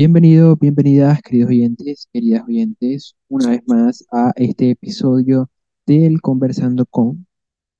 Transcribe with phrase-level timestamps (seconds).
[0.00, 5.50] Bienvenidos, bienvenidas, queridos oyentes, queridas oyentes, una vez más a este episodio
[5.84, 7.26] del Conversando con.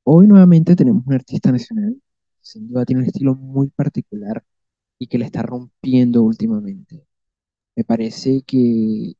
[0.04, 1.96] Hoy nuevamente tenemos un artista nacional,
[2.42, 4.44] sin duda tiene un estilo muy particular
[4.98, 7.06] y que le está rompiendo últimamente.
[7.76, 9.14] Me parece que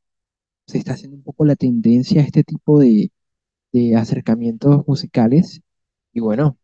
[0.67, 3.11] se está haciendo un poco la tendencia a este tipo de,
[3.73, 5.61] de acercamientos musicales
[6.13, 6.57] y bueno,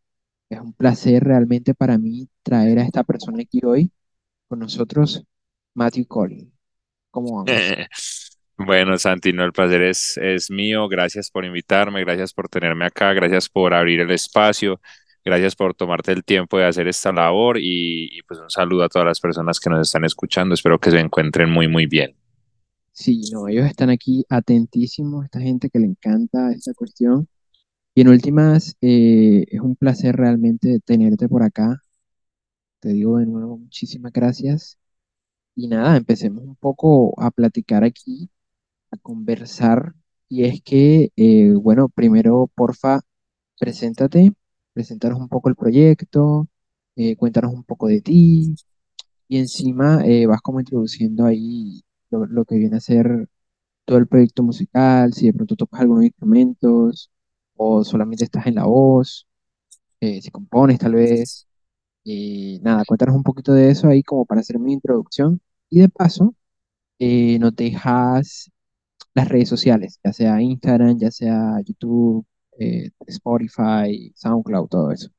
[0.50, 3.92] es un placer realmente para mí traer a esta persona aquí hoy
[4.50, 5.26] con nosotros,
[5.78, 6.52] Matthew Collin.
[7.12, 7.78] ¿Cómo vamos?
[8.60, 10.88] Bueno, Santi, no, el placer es, es mío.
[10.88, 14.82] Gracias por invitarme, gracias por tenerme acá, gracias por abrir el espacio,
[15.24, 18.90] gracias por tomarte el tiempo de hacer esta labor y, y pues un saludo a
[18.90, 20.56] todas las personas que nos están escuchando.
[20.56, 22.16] Espero que se encuentren muy, muy bien.
[22.92, 27.28] Sí, no, ellos están aquí atentísimos, esta gente que le encanta esta cuestión.
[27.96, 31.84] Y en últimas, eh, es un placer realmente tenerte por acá.
[32.80, 34.80] Te digo de nuevo muchísimas gracias.
[35.58, 38.30] Y nada, empecemos un poco a platicar aquí,
[38.92, 39.94] a conversar.
[40.30, 43.02] Y es que, eh, bueno, primero, porfa,
[43.60, 44.34] preséntate,
[44.74, 46.48] preséntanos un poco el proyecto,
[46.98, 48.56] eh, cuéntanos un poco de ti.
[49.30, 53.28] Y encima eh, vas como introduciendo ahí lo, lo que viene a ser
[53.86, 57.12] todo el proyecto musical, si de pronto tocas algunos instrumentos
[57.56, 59.28] o solamente estás en la voz,
[60.02, 61.48] eh, si compones tal vez.
[62.04, 65.42] Y nada, cuéntanos un poquito de eso ahí como para hacer mi introducción.
[65.70, 66.36] Y de paso,
[67.00, 68.52] eh, nos dejas
[69.16, 72.26] las redes sociales, ya sea Instagram, ya sea YouTube,
[72.60, 75.10] eh, Spotify, SoundCloud, todo eso.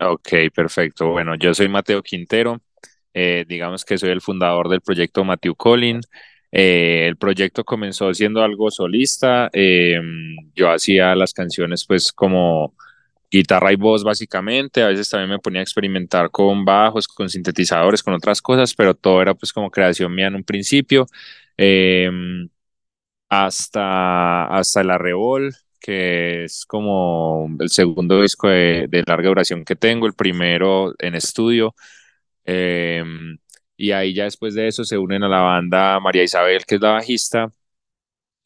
[0.00, 1.10] Ok, perfecto.
[1.10, 2.60] Bueno, yo soy Mateo Quintero.
[3.14, 6.00] eh, digamos que soy el fundador del proyecto Matthew Collin.
[6.52, 9.50] Eh, el proyecto comenzó siendo algo solista.
[9.52, 10.00] eh,
[10.54, 12.74] yo hacía las canciones pues como
[13.32, 14.82] guitarra y voz básicamente.
[14.82, 18.94] A veces también me ponía a experimentar con bajos, con sintetizadores, con otras cosas, pero
[18.94, 21.06] todo era pues como creación mía en un principio.
[21.56, 22.10] Eh,
[23.28, 30.06] hasta, hasta el Arrebol, que es como el segundo disco de, larga duración que tengo,
[30.06, 31.74] el primero en estudio.
[32.44, 33.04] Eh,
[33.76, 36.80] y ahí ya después de eso se unen a la banda María Isabel, que es
[36.80, 37.52] la bajista,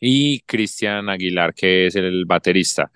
[0.00, 2.90] y Cristian Aguilar, que es el baterista.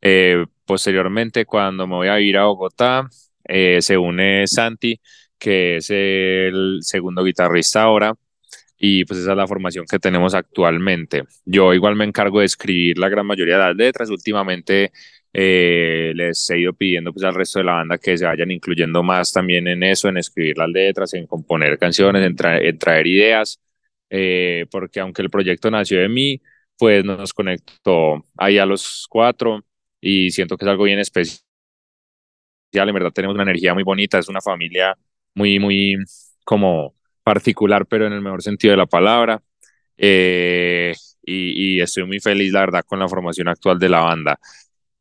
[0.00, 3.08] Eh, posteriormente, cuando me voy a ir a Bogotá,
[3.42, 5.00] eh, se une Santi,
[5.36, 8.14] que es el segundo guitarrista ahora,
[8.78, 11.24] y pues esa es la formación que tenemos actualmente.
[11.44, 14.10] Yo igual me encargo de escribir la gran mayoría de las letras.
[14.10, 14.92] Últimamente
[15.32, 19.02] eh, les he ido pidiendo pues al resto de la banda que se vayan incluyendo
[19.02, 23.08] más también en eso, en escribir las letras, en componer canciones, en, tra en traer
[23.08, 23.60] ideas,
[24.08, 26.40] eh, porque aunque el proyecto nació de mí,
[26.78, 29.64] pues nos conectó ahí a los cuatro
[30.00, 31.44] y siento que es algo bien especial.
[32.72, 34.96] En verdad tenemos una energía muy bonita, es una familia
[35.34, 35.96] muy, muy
[36.44, 39.42] como particular, pero en el mejor sentido de la palabra.
[39.96, 44.38] Eh, y, y, estoy muy feliz, la verdad, con la formación actual de la banda.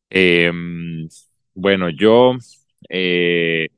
[0.10, 0.52] Eh,
[1.54, 2.34] bueno, yo
[2.90, 3.70] eh,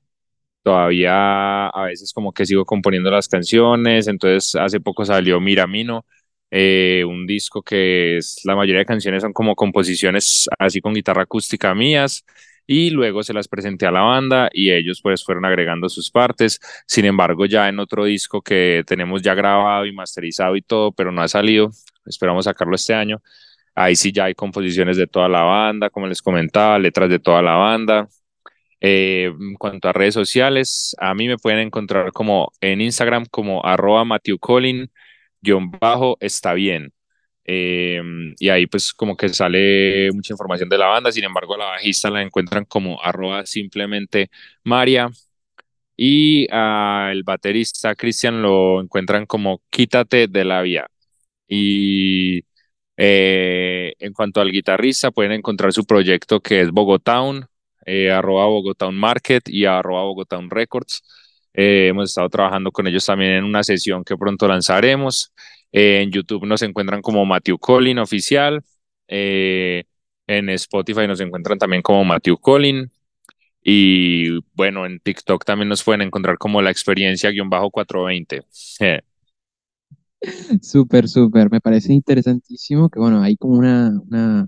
[0.63, 6.05] todavía a veces como que sigo componiendo las canciones, entonces hace poco salió Miramino,
[6.51, 11.73] eh, un disco que la mayoría de canciones son como composiciones así con guitarra acústica
[11.73, 12.25] mías
[12.67, 16.59] y luego se las presenté a la banda y ellos pues fueron agregando sus partes.
[16.88, 21.12] Sin embargo, ya en otro disco que tenemos ya grabado y masterizado y todo, pero
[21.12, 21.72] no ha salido,
[22.06, 23.22] esperamos sacarlo este año.
[23.75, 27.41] Ahí sí ya hay composiciones de toda la banda, como les comentaba, letras de toda
[27.41, 28.07] la banda.
[28.81, 33.66] Eh, en cuanto a redes sociales, a mí me pueden encontrar como en Instagram como
[33.66, 34.91] arroba Matthew Collin,
[35.41, 36.94] guion bajo, está bien.
[37.46, 38.02] Eh,
[38.40, 42.09] y ahí pues como que sale mucha información de la banda, sin embargo la bajista
[42.09, 44.30] la encuentran como arroba simplemente
[44.63, 45.09] María
[45.98, 50.88] y al baterista Cristian lo encuentran como quítate de la vía.
[51.48, 52.44] Y
[52.98, 57.45] eh, en cuanto al guitarrista pueden encontrar su proyecto que es Bogotown,
[57.86, 61.04] eh, arroba Bogotown Market y arroba Bogotown Records.
[61.53, 65.33] Eh, hemos estado trabajando con ellos también en una sesión que pronto lanzaremos.
[65.71, 68.63] Eh, en YouTube nos encuentran como Matthew Collin Oficial.
[69.07, 69.83] Eh,
[70.27, 72.92] en Spotify nos encuentran también como Matthew Collin.
[73.63, 78.44] Y bueno, en TikTok también nos pueden encontrar como la experiencia-420.
[78.80, 79.01] Eh.
[80.62, 81.51] Súper, súper.
[81.51, 84.45] Me parece interesantísimo que, bueno, hay como una, una,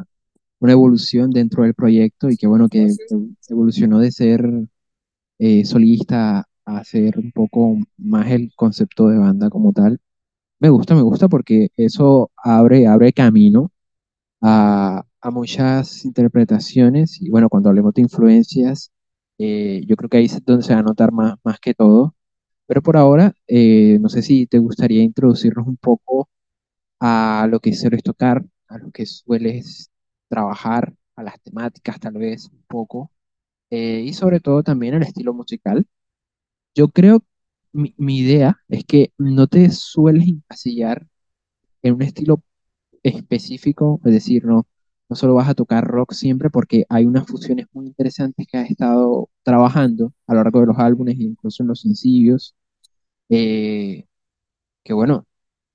[0.60, 2.88] una evolución dentro del proyecto y que, bueno, que
[3.50, 4.46] evolucionó de ser
[5.40, 10.00] eh, solista a ser un poco más el concepto de banda como tal.
[10.60, 13.72] Me gusta, me gusta porque eso abre, abre camino
[14.42, 18.92] a, a muchas interpretaciones y bueno, cuando hablemos de influencias,
[19.38, 22.16] eh, yo creo que ahí es donde se va a notar más, más que todo.
[22.68, 26.30] Pero por ahora, eh, no sé si te gustaría introducirnos un poco
[27.00, 29.92] a lo que sueles tocar, a lo que sueles
[30.30, 33.12] trabajar, a las temáticas tal vez un poco,
[33.72, 35.88] eh, y sobre todo también al estilo musical.
[36.76, 37.24] Yo creo,
[37.74, 41.08] mi, idea es que no te sueles encasillar
[41.84, 42.44] en un estilo
[43.04, 44.68] específico, es decir, no,
[45.10, 48.72] no solo vas a tocar rock siempre porque hay unas fusiones muy interesantes que has
[48.72, 52.56] estado trabajando a lo largo de los álbumes e incluso en los sencillos,
[53.30, 54.08] eh,
[54.84, 55.28] que bueno,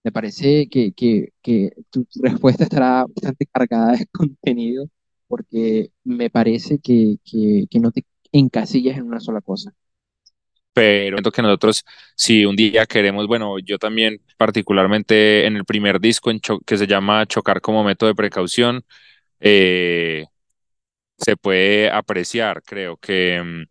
[0.05, 1.33] me parece que, que,
[1.91, 4.89] tu respuesta estará bastante cargada de contenido
[5.29, 9.75] porque me parece que, que no te encasillas en una sola cosa.
[10.79, 11.85] Pero siento que nosotros,
[12.15, 16.87] si un día queremos, bueno, yo también particularmente en el primer disco en que se
[16.87, 18.85] llama Chocar como método de precaución,
[19.41, 20.27] eh,
[21.19, 23.65] se puede apreciar, creo que mm,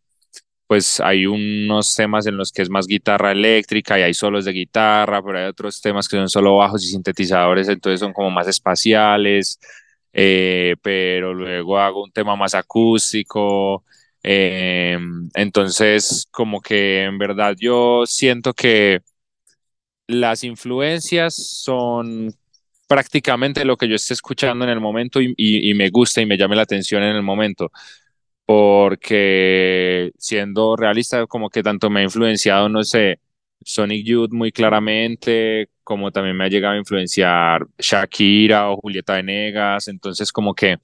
[0.68, 4.54] pues hay unos temas en los que es más guitarra eléctrica y hay solos de
[4.54, 8.48] guitarra, pero hay otros temas que son solo bajos y sintetizadores, entonces son como más
[8.48, 9.59] espaciales,
[10.13, 13.83] eh, pero luego hago un tema más acústico.
[14.24, 14.98] Eh,
[15.36, 19.02] entonces, como que en verdad yo siento que
[20.08, 22.34] las influencias son
[22.88, 26.25] prácticamente lo que yo esté escuchando en el momento y, y, y me gusta y
[26.25, 27.72] me llame la atención en el momento.
[28.46, 33.19] Porque siendo realista, como que tanto me ha influenciado, no sé,
[33.64, 39.88] Sonic Youth muy claramente, como también me ha llegado a influenciar Shakira o Julieta Venegas,
[39.90, 40.78] entonces como que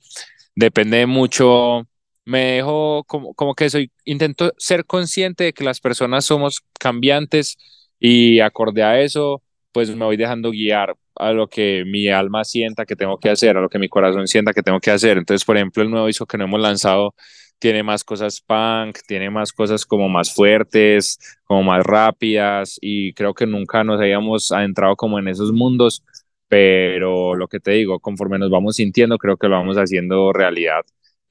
[0.56, 1.88] depende mucho,
[2.26, 7.58] me dejo como, como que soy, intento ser consciente de que las personas somos cambiantes
[8.00, 9.42] y acorde a eso,
[9.72, 13.58] pues me voy dejando guiar a lo que mi alma sienta que tengo que hacer,
[13.58, 15.18] a lo que mi corazón sienta que tengo que hacer.
[15.18, 17.14] Entonces, por ejemplo, el nuevo disco que no hemos lanzado
[17.60, 23.34] tiene más cosas punk, tiene más cosas como más fuertes, como más rápidas y creo
[23.34, 26.04] que nunca nos habíamos adentrado como en esos mundos,
[26.48, 30.82] pero lo que te digo, conforme nos vamos sintiendo, creo que lo vamos haciendo realidad.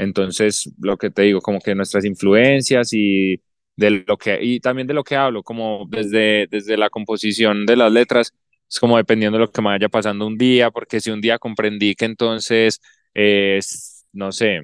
[0.03, 3.41] Entonces, lo que te digo, como que nuestras influencias y
[3.77, 7.77] de lo que y también de lo que hablo, como desde desde la composición de
[7.77, 8.33] las letras,
[8.69, 11.39] es como dependiendo de lo que me vaya pasando un día, porque si un día
[11.39, 12.81] comprendí que entonces
[13.15, 14.63] es, no sé,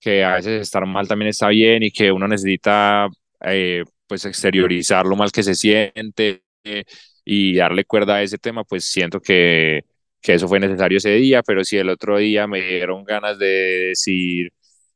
[0.00, 3.08] que a veces estar mal también está bien y que uno necesita
[3.40, 6.84] eh, pues exteriorizar lo mal que se siente eh,
[7.24, 9.84] y darle cuerda a ese tema, pues siento que,
[10.20, 13.46] que eso fue necesario ese día, pero si el otro día me dieron ganas de
[13.90, 14.52] decir,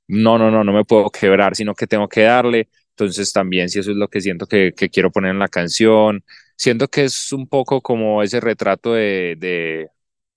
[0.09, 3.79] no, no, no, no me puedo quebrar, sino que tengo que darle, entonces también si
[3.81, 6.25] eso es lo que siento que, que quiero poner en la canción,
[6.57, 9.91] siento que es un poco como ese retrato de, de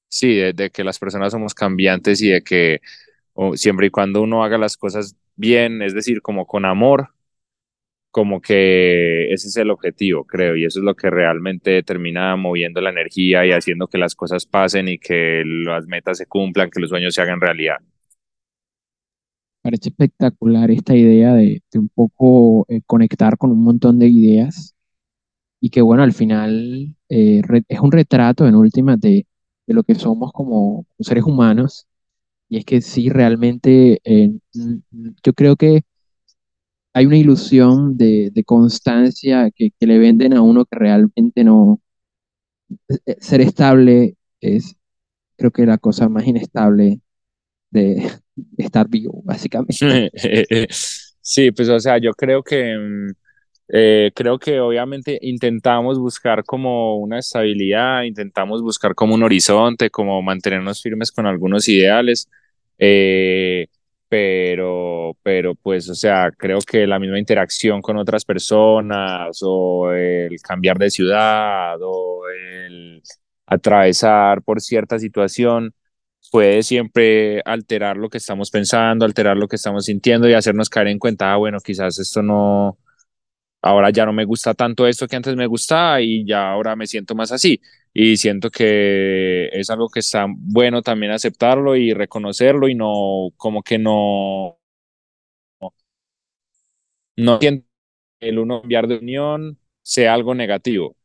[0.09, 2.81] sí, de, de que las personas somos cambiantes y de que
[3.33, 7.09] o siempre y cuando uno haga las cosas bien, es decir, como con amor,
[8.11, 12.81] como que ese es el objetivo, creo, y eso es lo que realmente termina moviendo
[12.81, 16.81] la energía y haciendo que las cosas pasen y que las metas se cumplan, que
[16.81, 17.77] los sueños se hagan realidad.
[19.61, 24.75] Parece espectacular esta idea de, de un poco eh, conectar con un montón de ideas.
[25.61, 29.27] Y que bueno, al final eh, re- es un retrato en última de,
[29.67, 31.87] de lo que somos como seres humanos.
[32.49, 35.83] Y es que sí, realmente eh, mm, yo creo que
[36.93, 41.81] hay una ilusión de, de constancia que, que le venden a uno que realmente no,
[43.05, 44.75] eh, ser estable es
[45.37, 47.01] creo que la cosa más inestable
[47.71, 48.11] de
[48.57, 50.11] estar vivo, básicamente.
[51.23, 53.11] Sí, pues o sea, yo creo que mm,
[53.69, 60.21] eh, creo que obviamente intentamos buscar como una estabilidad, intentamos buscar como un horizonte, como
[60.21, 62.27] mantenernos firmes con algunos ideales,
[62.79, 63.67] eh,
[64.09, 70.41] pero, pero pues o sea, creo que la misma interacción con otras personas o el
[70.41, 73.01] cambiar de ciudad o el
[73.45, 75.73] atravesar por cierta situación
[76.31, 80.87] puede siempre alterar lo que estamos pensando, alterar lo que estamos sintiendo y hacernos caer
[80.87, 82.79] en cuenta, ah, bueno, quizás esto no,
[83.61, 86.87] ahora ya no me gusta tanto esto que antes me gustaba y ya ahora me
[86.87, 87.61] siento más así.
[87.93, 93.63] Y siento que es algo que está bueno también aceptarlo y reconocerlo y no, como
[93.63, 94.57] que no,
[97.17, 97.65] no siento
[98.19, 100.95] que el uno cambiar de unión sea algo negativo.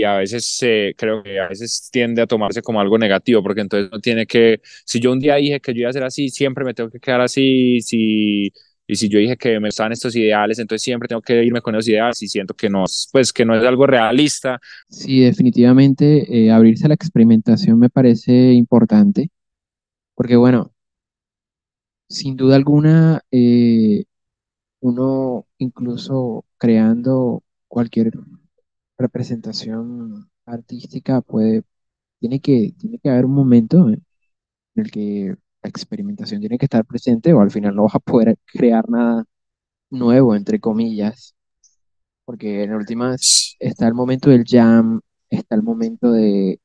[0.00, 3.60] Y a veces se, creo que a veces tiende a tomarse como algo negativo, porque
[3.62, 6.28] entonces no tiene que, si yo un día dije que yo iba a ser así,
[6.30, 8.52] siempre me tengo que quedar así, si,
[8.86, 11.74] y si yo dije que me estaban estos ideales, entonces siempre tengo que irme con
[11.74, 14.60] esos ideales y siento que no, es- pues que no es algo realista.
[14.88, 19.30] Sí, definitivamente eh, abrirse a la experimentación me parece importante,
[20.14, 20.72] porque bueno,
[22.08, 24.04] sin duda alguna, eh,
[24.80, 28.12] uno incluso creando cualquier
[28.98, 31.64] representación artística puede,
[32.20, 34.04] tiene que, tiene que haber un momento en
[34.76, 38.36] el que la experimentación tiene que estar presente o al final no vas a poder
[38.46, 39.24] crear nada
[39.90, 41.36] nuevo, entre comillas,
[42.24, 46.60] porque en últimas está el momento del jam, está el momento de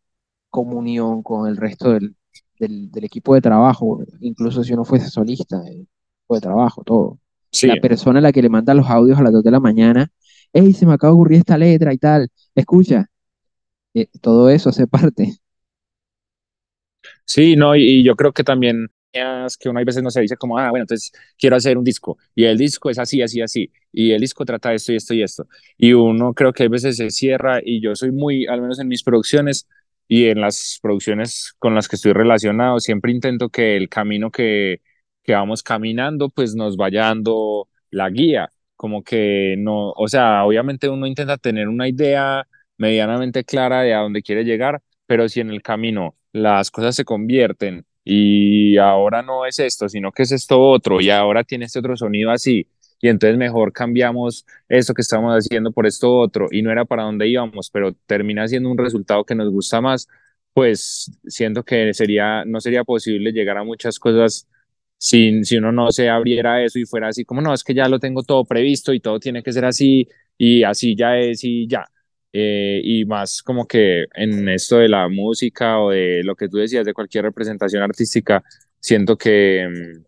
[0.49, 2.15] comunión con el resto del,
[2.59, 7.19] del, del equipo de trabajo, incluso si uno fuese solista, el equipo de trabajo, todo.
[7.65, 9.59] La Sí, persona a la que le manda los audios a las 2 de la
[9.59, 10.11] mañana,
[10.53, 13.07] hey, se me acaba de ocurrir esta letra y tal, escucha,
[13.95, 15.39] eh, todo eso hace parte.
[17.25, 20.21] Sí, no, y, y yo creo que también es que uno a veces no se
[20.21, 23.41] dice como, ah, bueno, entonces quiero hacer un disco y el disco es así, así,
[23.41, 25.47] así, y el disco trata esto y esto y esto.
[25.77, 28.87] Y uno creo que a veces se cierra y yo soy muy, al menos en
[28.87, 29.67] mis producciones
[30.07, 34.81] y en las producciones con las que estoy relacionado, siempre intento que el camino que,
[35.23, 40.87] que vamos caminando pues nos vaya dando la guía, como que no, o sea, obviamente
[40.89, 45.49] uno intenta tener una idea medianamente clara de a dónde quiere llegar pero si en
[45.49, 50.61] el camino las cosas se convierten y ahora no es esto, sino que es esto
[50.61, 52.67] otro y ahora tiene este otro sonido así
[53.01, 57.03] y entonces mejor cambiamos esto que estamos haciendo por esto otro y no era para
[57.03, 60.07] dónde íbamos, pero termina siendo un resultado que nos gusta más,
[60.53, 64.47] pues siento que sería, no sería posible llegar a muchas cosas
[64.99, 67.89] sin, si uno no se abriera eso y fuera así como, no, es que ya
[67.89, 71.67] lo tengo todo previsto y todo tiene que ser así y así ya es y
[71.67, 71.85] ya
[72.33, 76.57] eh, y más como que en esto de la música o de lo que tú
[76.57, 78.43] decías de cualquier representación artística,
[78.79, 80.03] siento que mm,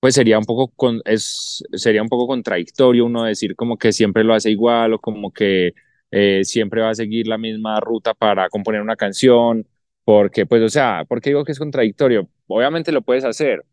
[0.00, 0.72] pues sería un poco
[1.04, 5.32] es, sería un poco contradictorio uno decir como que siempre lo hace igual o como
[5.32, 5.74] que
[6.10, 9.66] eh, siempre va a seguir la misma ruta para componer una canción,
[10.04, 12.28] porque pues o sea, ¿por qué digo que es contradictorio?
[12.46, 13.64] Obviamente lo puedes hacer,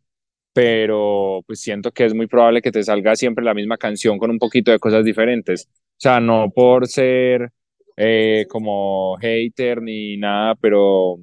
[0.55, 4.31] pero pues siento que es muy probable que te salga siempre la misma canción con
[4.31, 5.67] un poquito de cosas diferentes.
[5.69, 7.51] O sea, no por ser
[7.97, 11.19] eh, como hater ni nada, pero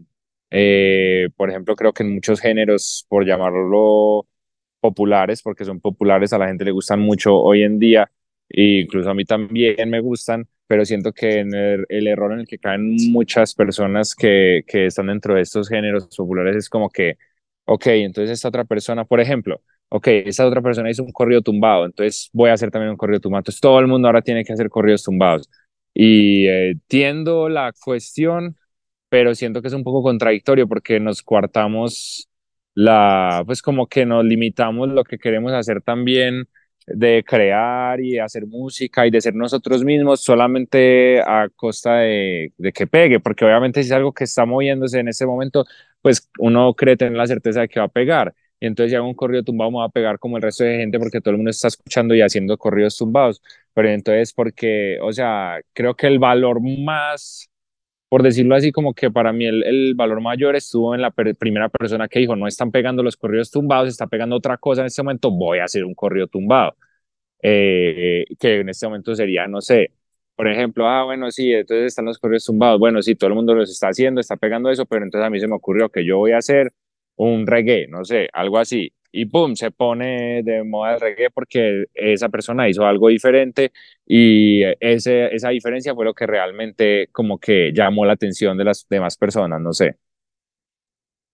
[0.50, 4.26] eh, por ejemplo, creo que en muchos géneros, por llamarlo
[4.80, 8.10] populares, porque son populares, a la gente le gustan mucho hoy en día,
[8.50, 12.40] e incluso a mí también me gustan, pero siento que en el, el error en
[12.40, 16.90] el que caen muchas personas que, que están dentro de estos géneros populares es como
[16.90, 17.16] que
[17.64, 21.87] Ok, entonces esta otra persona, por ejemplo, ok, esta otra persona hizo un corrido tumbado,
[21.87, 23.40] entonces voy a hacer también un corrido tumbado.
[23.40, 25.49] Entonces todo el mundo ahora tiene que hacer corridos tumbados.
[25.95, 28.57] Y eh, entiendo la cuestión,
[29.09, 32.28] pero siento que es un poco contradictorio porque nos coartamos
[32.75, 36.49] la, pues como que nos limitamos lo que queremos hacer también
[36.87, 42.52] de crear y de hacer música y de ser nosotros mismos solamente a costa de,
[42.59, 45.64] de que pegue, porque obviamente si es algo que está moviéndose en ese momento,
[46.02, 48.35] pues uno cree tener la certeza de que va a pegar.
[48.61, 50.76] Y entonces si hago un corrido tumbado me va a pegar como el resto de
[50.78, 53.42] gente porque todo el mundo está escuchando y haciendo corridos tumbados.
[53.75, 57.49] Pero entonces porque, o sea, creo que el valor más
[58.09, 61.68] por decirlo así, como que para mí el, el valor mayor estuvo en la primera
[61.71, 65.02] persona que dijo, no están pegando los corridos tumbados, está pegando otra cosa en este
[65.02, 66.76] momento, voy a hacer un corrido tumbado,
[67.42, 69.92] eh, que en este momento sería, no sé,
[70.42, 73.54] por ejemplo, ah, bueno, sí, entonces están los corridos tumbados, bueno, sí, todo el mundo
[73.54, 76.18] los está haciendo, está pegando eso, pero entonces a mí se me ocurrió que yo
[76.18, 76.72] voy a hacer
[77.16, 81.84] un reggae, no sé, algo así, y pum, se pone de moda el reggae porque
[81.94, 83.70] esa persona hizo algo diferente
[84.04, 88.84] y ese, esa diferencia fue lo que realmente como que llamó la atención de las
[88.90, 89.96] demás personas, no sé.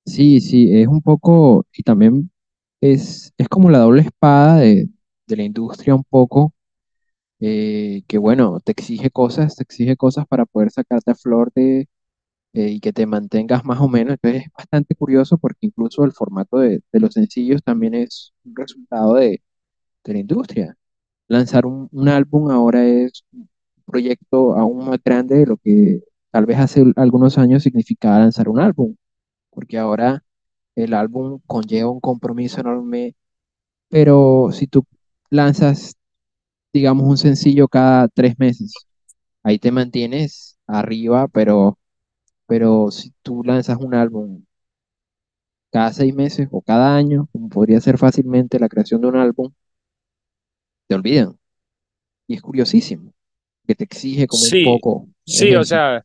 [0.04, 2.30] Sí, sí, es un poco, y también
[2.80, 4.88] es, es como la doble espada de,
[5.26, 6.54] de la industria un poco,
[7.40, 11.88] eh, que bueno, te exige cosas, te exige cosas para poder sacarte a flor de,
[12.54, 14.14] eh, y que te mantengas más o menos.
[14.14, 18.56] Entonces es bastante curioso porque incluso el formato de, de los sencillos también es un
[18.56, 19.42] resultado de,
[20.04, 20.76] de la industria.
[21.28, 23.48] Lanzar un, un álbum ahora es un
[23.86, 28.60] proyecto aún más grande de lo que tal vez hace algunos años significaba lanzar un
[28.60, 28.96] álbum,
[29.50, 30.24] porque ahora
[30.76, 33.16] el álbum conlleva un compromiso enorme,
[33.88, 34.84] pero si tú
[35.30, 35.96] lanzas,
[36.78, 38.74] digamos, un sencillo cada tres meses,
[39.44, 41.78] ahí te mantienes arriba, pero,
[42.46, 44.44] pero si tú lanzas un álbum
[45.72, 49.50] cada seis meses o cada año, como podría ser fácilmente la creación de un álbum,
[50.86, 51.38] te olvidan.
[52.28, 53.14] Y es curiosísimo,
[53.66, 56.04] que te exige como un Sí, poco, es sí, o sea,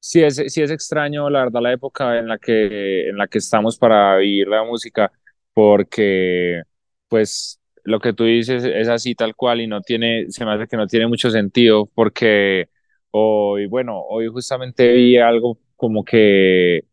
[0.00, 3.38] sí es, sí es extraño, la verdad, la época en la que, en la que
[3.38, 5.12] estamos para vivir la música,
[5.54, 6.62] porque,
[7.08, 7.57] pues,
[7.88, 10.76] lo que tú dices es así tal cual y no tiene, se me hace que
[10.76, 12.68] no tiene mucho sentido, porque
[13.10, 16.84] hoy, bueno, hoy justamente vi algo como que,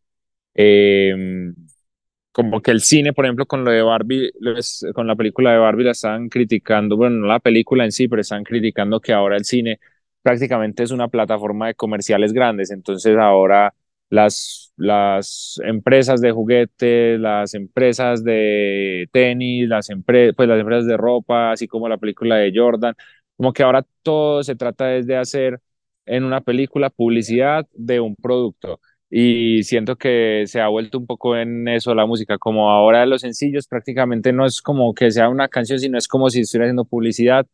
[0.56, 1.56] em,
[2.32, 4.32] como que el cine, por ejemplo, con lo de Barbie,
[4.94, 8.22] con la película de Barbie la estaban criticando, bueno, no la película en sí, pero
[8.22, 9.80] estaban criticando que ahora el cine
[10.22, 12.72] prácticamente es una plataforma de comerciales grandes.
[12.72, 13.74] Entonces ahora
[14.10, 21.52] las, las empresas de juguetes, las empresas de tenis, las, pues las empresas de ropa,
[21.52, 22.96] así como la película de Jordan,
[23.38, 25.60] como que ahora todo se trata de hacer
[26.06, 28.80] en una película publicidad de un producto.
[29.10, 33.22] Y siento que se ha vuelto un poco en eso la música, como ahora los
[33.22, 36.86] sencillos prácticamente no es como que sea una canción, sino es como si estuviera haciendo
[36.86, 37.46] publicidad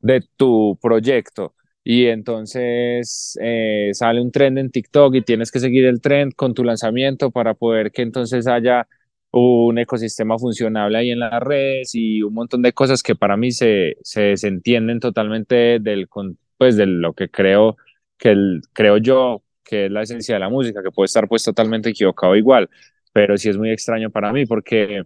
[0.00, 5.86] de tu proyecto y entonces eh, sale un trend en TikTok y tienes que seguir
[5.86, 8.86] el trend con tu lanzamiento para poder que entonces haya
[9.32, 13.52] un ecosistema funcionable ahí en las redes y un montón de cosas que para mí
[13.52, 16.08] se, se, entienden totalmente del,
[16.58, 17.76] pues, de lo que creo
[18.18, 21.44] que el, creo yo que es la esencia de la música, que puede estar pues
[21.44, 22.68] totalmente equivocado igual,
[23.12, 25.04] pero sí es muy extraño para mí porque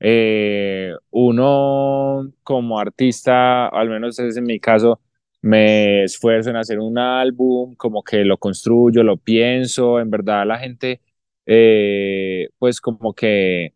[0.00, 5.00] eh, uno como artista, al menos es en mi caso,
[5.42, 10.58] me esfuerzo en hacer un álbum, como que lo construyo, lo pienso, en verdad la
[10.58, 11.00] gente,
[11.46, 13.74] eh, pues como que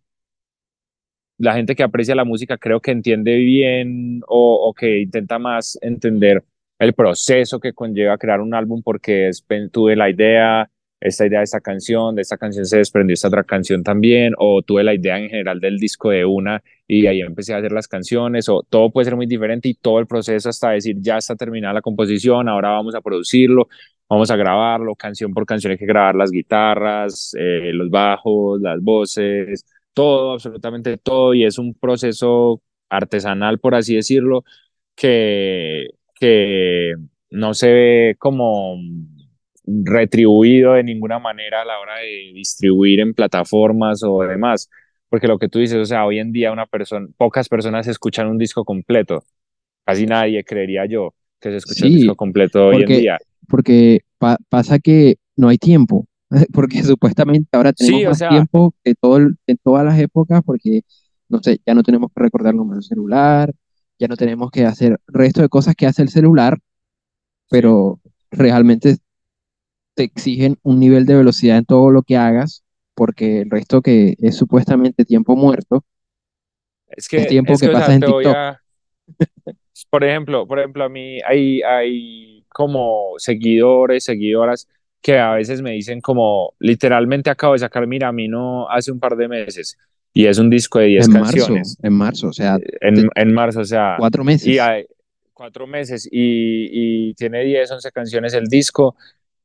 [1.39, 6.45] la gente que aprecia la música creo que entiende bien o, que intenta más entender
[6.79, 10.71] el proceso que conlleva crear un álbum porque es, tuve la idea,
[11.01, 14.63] esta idea de esta canción, de esta canción se desprendió esta otra canción también, o
[14.63, 17.89] tuve la idea en general del disco de una y ahí empecé a hacer las
[17.89, 21.37] canciones, o todo puede ser muy diferente y todo el proceso hasta decir ya está
[21.37, 23.69] terminada la composición, ahora vamos a producirlo,
[24.09, 28.81] vamos a grabarlo, canción por canción hay que grabar las guitarras, eh, los bajos, las
[28.83, 29.65] voces,
[29.95, 34.45] todo, absolutamente todo, y es un proceso artesanal, por así decirlo,
[34.95, 36.95] que, que
[37.31, 38.77] no se ve como
[39.67, 44.69] retribuido de ninguna manera a la hora de distribuir en plataformas o demás.
[45.09, 48.29] Porque lo que tú dices, o sea, hoy en día una persona, pocas personas escuchan
[48.29, 49.25] un disco completo.
[49.85, 53.19] Casi nadie creería yo que se escucha un disco completo hoy en día.
[53.49, 54.03] Porque
[54.49, 56.07] pasa que no hay tiempo.
[56.53, 60.83] Porque supuestamente ahora tenemos más tiempo que todo en todas las épocas, porque
[61.29, 63.53] no sé, ya no tenemos que recordar el número celular,
[63.99, 66.59] ya no tenemos que hacer resto de cosas que hace el celular,
[67.49, 68.99] pero realmente
[69.95, 74.15] te exigen un nivel de velocidad en todo lo que hagas, porque el resto que
[74.19, 75.85] es supuestamente tiempo muerto,
[76.89, 78.37] es que tiempo que, pasa en TikTok.
[79.91, 84.69] por ejemplo, por ejemplo, a mí hay, hay como seguidores, seguidoras
[85.01, 88.93] que a veces me dicen como literalmente acabo de sacar Mira, a mí no hace
[88.93, 89.79] un par de meses
[90.13, 91.79] y es un disco de 10 canciones.
[91.83, 92.59] en marzo, o sea.
[92.81, 93.95] En, en, marzo, o sea.
[93.97, 94.47] Cuatro meses.
[94.47, 94.85] Y hay,
[95.33, 98.97] cuatro meses y, y tiene 10, 11 canciones el disco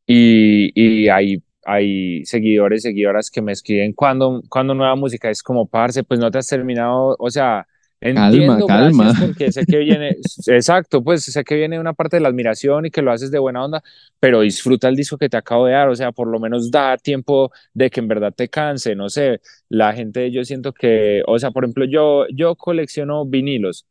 [0.05, 5.65] y, y hay, hay seguidores, seguidoras que me escriben cuando, cuando nueva música es como,
[5.67, 7.65] parce, pues no te has terminado, o sea,
[7.99, 9.19] entiendo, calma, calma.
[9.19, 10.15] porque sé que viene,
[10.47, 13.39] exacto, pues sé que viene una parte de la admiración y que lo haces de
[13.39, 13.83] buena onda,
[14.19, 16.97] pero disfruta el disco que te acabo de dar, o sea, por lo menos da
[16.97, 21.39] tiempo de que en verdad te canse, no sé, la gente, yo siento que, o
[21.39, 23.85] sea, por ejemplo, yo, yo colecciono vinilos,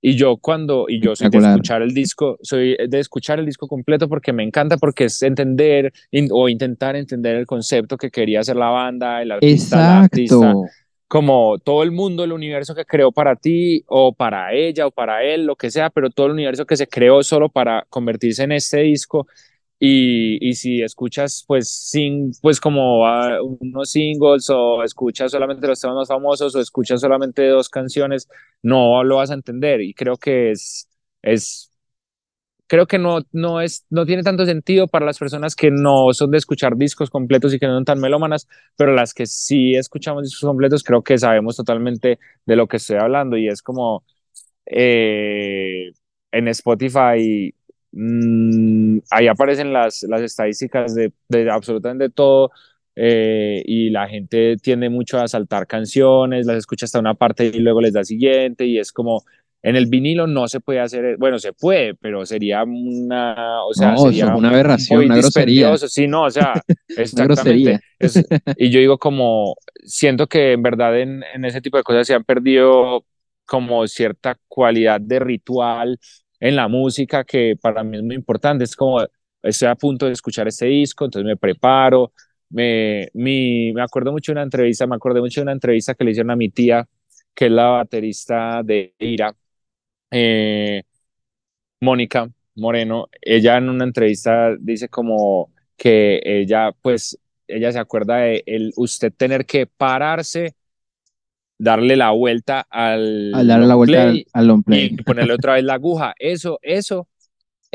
[0.00, 3.66] y yo cuando, y yo soy de escuchar el disco, soy de escuchar el disco
[3.66, 5.92] completo porque me encanta, porque es entender
[6.30, 10.54] o intentar entender el concepto que quería hacer la banda, el artista, la artista,
[11.08, 15.24] como todo el mundo, el universo que creó para ti o para ella o para
[15.24, 18.52] él, lo que sea, pero todo el universo que se creó solo para convertirse en
[18.52, 19.26] este disco
[19.78, 25.80] y, y, si escuchas pues sin pues como ah, unos singles o escuchas solamente los
[25.80, 28.28] temas más famosos o escuchas solamente dos canciones
[28.62, 29.80] no lo vas a entender.
[29.82, 30.88] Y creo que es
[31.22, 31.70] es
[32.66, 36.30] creo que no no es no tiene tanto sentido para las personas que no son
[36.30, 40.24] de escuchar discos completos y que no son tan melómanas pero las que sí escuchamos
[40.24, 43.36] discos completos creo que sabemos totalmente de lo que estoy hablando.
[43.36, 44.04] Y es como
[44.66, 45.92] eh,
[46.32, 47.54] en Spotify
[47.96, 52.50] Mm, ahí aparecen las, las estadísticas de, de absolutamente todo
[52.96, 57.60] eh, y la gente tiende mucho a saltar canciones, las escucha hasta una parte y
[57.60, 59.22] luego les da siguiente y es como
[59.62, 63.96] en el vinilo no se puede hacer, bueno, se puede, pero sería una, o sea,
[63.96, 65.76] sería una aberración, una grosería.
[65.78, 66.52] Sí, no, o sea,
[66.88, 67.80] exactamente.
[68.58, 72.14] y yo digo como, siento que en verdad en, en ese tipo de cosas se
[72.14, 73.06] han perdido
[73.46, 75.98] como cierta cualidad de ritual
[76.44, 78.64] en la música que para mí es muy importante.
[78.64, 79.00] Es como,
[79.42, 82.12] estoy a punto de escuchar este disco, entonces me preparo.
[82.50, 86.04] Me, mi, me acuerdo mucho de una entrevista, me acuerdo mucho de una entrevista que
[86.04, 86.86] le hicieron a mi tía,
[87.34, 89.34] que es la baterista de Ira,
[90.10, 90.82] eh,
[91.80, 93.08] Mónica Moreno.
[93.22, 99.12] Ella en una entrevista dice como que ella, pues, ella se acuerda de el, usted
[99.16, 100.54] tener que pararse
[101.58, 105.74] darle la vuelta al, al darle la vuelta al, al y ponerle otra vez la
[105.74, 106.14] aguja.
[106.18, 107.08] Eso, eso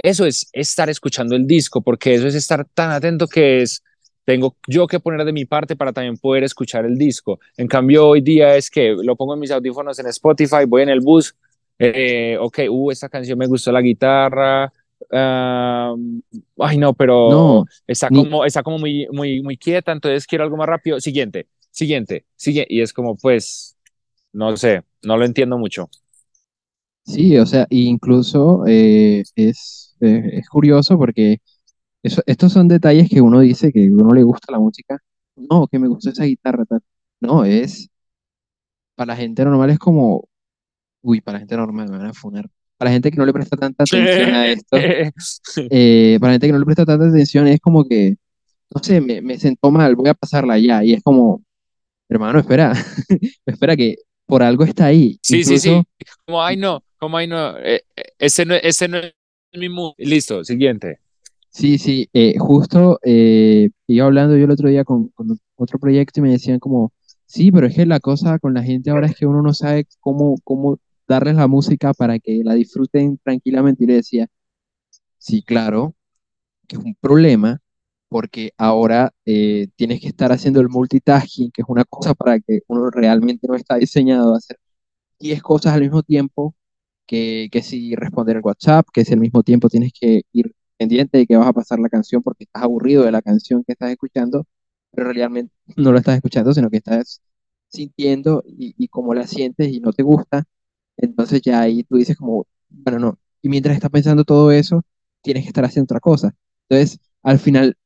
[0.03, 3.83] eso es estar escuchando el disco, porque eso es estar tan atento que es,
[4.25, 7.39] tengo yo que poner de mi parte para también poder escuchar el disco.
[7.57, 10.89] En cambio, hoy día es que lo pongo en mis audífonos en Spotify, voy en
[10.89, 11.35] el bus,
[11.77, 14.71] eh, ok, uh, esta canción me gustó la guitarra,
[15.11, 20.43] ay no, pero No, está ni, como, está como muy, muy, muy quieta, entonces quiero
[20.43, 20.99] algo más rápido.
[20.99, 21.47] Siguiente,
[21.79, 23.77] siguiente, sigue, y es como, pues,
[24.33, 25.89] no sé, no lo entiendo mucho.
[27.03, 31.39] sí, o sea, incluso eh, es, eh, es curioso porque
[32.03, 34.99] eso- estos son detalles que uno dice que uno le gusta la música.
[35.35, 36.81] No, que me gustó esa guitarra, tal.
[37.21, 37.89] No, es,
[38.95, 40.25] para la gente normal es como,
[41.03, 42.49] uy, para la gente normal me van a funar.
[42.77, 44.77] Para la gente que no le presta tanta atención a esto,
[45.69, 48.17] eh, para la gente que no le presta tanta atención es como que,
[48.75, 50.83] no sé, me, me sentó mal, voy a pasarla ya.
[50.83, 51.43] Y es como,
[52.09, 52.73] hermano, espera,
[53.45, 53.95] espera que
[54.25, 55.19] por algo está ahí.
[55.23, 56.05] Sí, sí, Incluso, sí.
[56.25, 59.13] Como, ay, no, como, ay, no, eh, eh, ese no, ese no es
[59.53, 59.93] mi mood.
[59.97, 60.99] Listo, siguiente.
[61.49, 66.19] sí, sí, eh, justo eh, iba hablando yo el otro día con, con otro proyecto
[66.19, 66.93] y me decían como,
[67.25, 69.87] sí, pero es que la cosa con la gente ahora es que uno no sabe
[69.99, 73.83] cómo, cómo darles la música para que la disfruten tranquilamente.
[73.83, 74.27] Y le decía,
[75.17, 75.95] sí, claro,
[76.67, 77.61] que es un problema
[78.09, 82.61] porque ahora eh, tienes que estar haciendo el multitasking, que es una cosa para que
[82.67, 84.57] uno realmente no está diseñado a hacer
[85.19, 86.55] 10 cosas al mismo tiempo,
[87.07, 91.17] que, que si responder el WhatsApp, que si al mismo tiempo tienes que ir pendiente
[91.19, 93.91] de que vas a pasar la canción porque estás aburrido de la canción que estás
[93.91, 94.45] escuchando,
[94.91, 97.21] pero realmente no lo estás escuchando, sino que estás
[97.69, 100.45] sintiendo y, y como la sientes y no te gusta,
[100.97, 103.19] entonces ya ahí tú dices como, bueno, no.
[103.41, 104.83] Y mientras estás pensando todo eso,
[105.21, 106.35] tienes que estar haciendo otra cosa.
[106.69, 107.77] Entonces, al final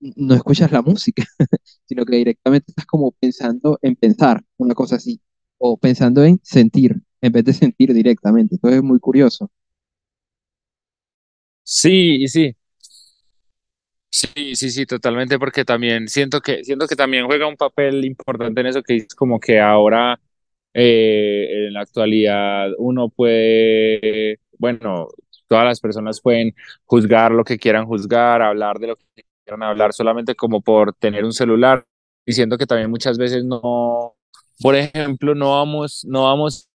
[0.00, 1.24] no escuchas la música,
[1.86, 5.20] sino que directamente estás como pensando en pensar, una cosa así,
[5.58, 8.56] o pensando en sentir, en vez de sentir directamente.
[8.56, 9.50] Entonces es muy curioso.
[11.64, 12.56] Sí, sí,
[14.10, 18.60] sí, sí, sí, totalmente, porque también siento que, siento que también juega un papel importante
[18.60, 20.20] en eso que es como que ahora,
[20.74, 25.08] eh, en la actualidad, uno puede, bueno,
[25.48, 26.54] todas las personas pueden
[26.84, 29.04] juzgar lo que quieran juzgar, hablar de lo que
[29.46, 31.86] quieran hablar solamente como por tener un celular,
[32.26, 34.16] y siento que también muchas veces no,
[34.62, 36.68] por ejemplo, no vamos, no vamos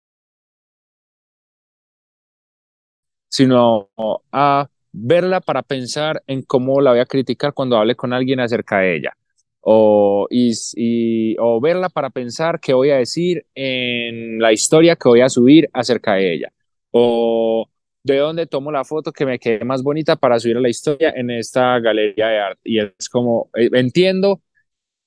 [3.28, 3.90] sino
[4.32, 8.78] a verla para pensar en cómo la voy a criticar cuando hable con alguien acerca
[8.78, 9.16] de ella.
[9.60, 15.20] O, y- o verla para pensar qué voy a decir en la historia que voy
[15.20, 16.52] a subir acerca de ella.
[16.90, 17.68] O
[18.02, 21.12] de dónde tomo la foto que me quede más bonita para subir a la historia
[21.14, 22.60] en esta galería de arte.
[22.64, 24.40] Y es como, eh, entiendo,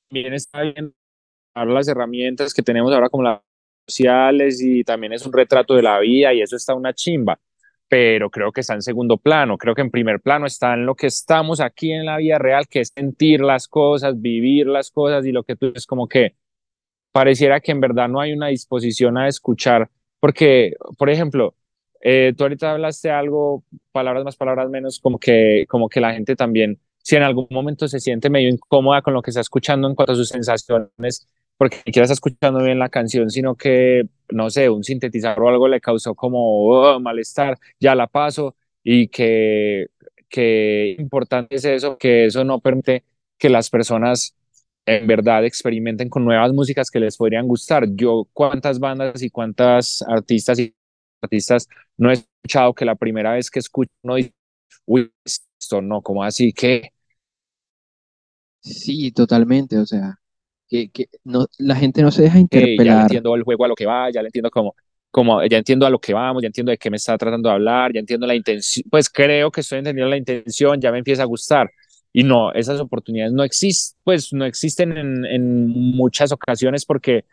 [0.10, 0.94] bien está bien
[1.56, 3.42] las herramientas que tenemos ahora como las
[3.88, 7.40] sociales y también es un retrato de la vida y eso está una chimba,
[7.88, 10.96] pero creo que está en segundo plano, creo que en primer plano está en lo
[10.96, 15.26] que estamos aquí en la vida real, que es sentir las cosas, vivir las cosas
[15.26, 16.36] y lo que tú es como que
[17.12, 21.56] pareciera que en verdad no hay una disposición a escuchar, porque, por ejemplo,
[22.06, 23.64] eh, tú ahorita hablaste algo,
[23.94, 27.88] palabras más, palabras menos, como que, como que la gente también, si en algún momento
[27.88, 31.78] se siente medio incómoda con lo que está escuchando en cuanto a sus sensaciones, porque
[31.78, 35.70] ni siquiera está escuchando bien la canción, sino que, no sé, un sintetizador o algo
[35.70, 39.88] le causó como oh, malestar, ya la paso, y que,
[40.28, 43.06] que importante es eso, que eso no permite
[43.38, 44.36] que las personas
[44.86, 47.88] en verdad experimenten con nuevas músicas que les podrían gustar.
[47.96, 50.76] Yo cuántas bandas y cuántas artistas y
[51.24, 54.34] artistas no he escuchado que la primera vez que escucho no dice,
[54.86, 56.92] uy, esto no, como así que,
[58.62, 59.78] Sí, totalmente.
[59.78, 60.16] O sea,
[60.68, 63.02] que, que no, la gente no se deja que ya le interpelar.
[63.02, 64.76] entiendo el juego a lo que va, ya le entiendo como,
[65.12, 67.56] como, ya entiendo a lo que vamos, ya entiendo de qué me está tratando de
[67.56, 71.24] hablar, ya entiendo la intención, pues creo que estoy entendiendo la intención, ya me empieza
[71.24, 71.70] a gustar.
[72.14, 77.26] Y no, esas oportunidades no existen, pues no existen en, en muchas ocasiones porque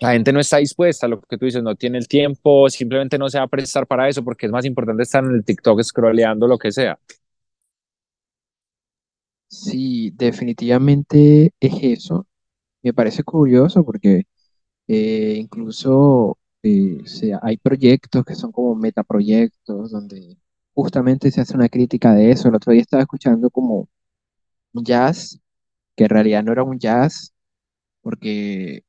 [0.00, 3.28] la, gente no está dispuesta, lo que tú dices, no tiene el tiempo, simplemente no
[3.28, 6.46] se va a prestar para eso porque es más importante estar en el TikTok scrolleando
[6.46, 6.98] lo que sea.
[9.48, 12.26] Sí, definitivamente es eso.
[12.82, 14.24] Me parece curioso porque
[14.88, 17.02] eh, incluso eh,
[17.42, 20.38] hay proyectos que son como metaproyectos donde
[20.74, 22.48] justamente se hace una crítica de eso.
[22.48, 23.88] El otro día estaba escuchando como
[24.72, 25.40] un jazz,
[25.96, 27.34] que en realidad no era un jazz
[28.02, 28.84] porque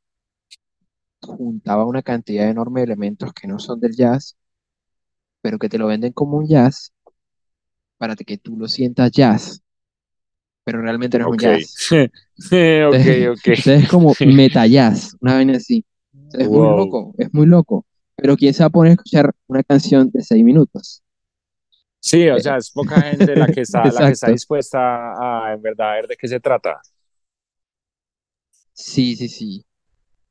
[1.30, 4.38] juntaba una cantidad enorme de elementos que no son del jazz,
[5.42, 6.94] pero que te lo venden como un jazz
[8.00, 9.62] para que tú lo sientas jazz,
[10.64, 11.84] pero realmente no es un Ok, jazz.
[12.92, 13.46] ok, Entonces, ok.
[13.46, 15.86] entonces es como meta jazz, una vaina así.
[16.26, 16.70] Entonces, es muy Wow.
[16.70, 17.86] loco, es muy loco.
[18.16, 21.04] Pero ¿quién se va a poner a escuchar una canción de seis minutos?
[22.00, 24.80] Sí, o Eh, sea, es poca gente la que está, la que está dispuesta
[25.50, 26.82] a, en verdad ver de qué se trata.
[28.74, 29.66] Sí, sí, sí.